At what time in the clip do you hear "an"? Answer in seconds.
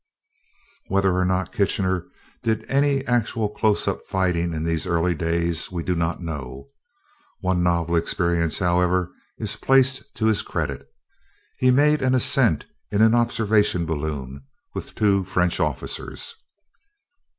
12.01-12.15, 13.03-13.13